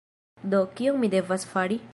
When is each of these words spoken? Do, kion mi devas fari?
Do, 0.53 0.61
kion 0.79 0.99
mi 1.05 1.13
devas 1.15 1.49
fari? 1.55 1.83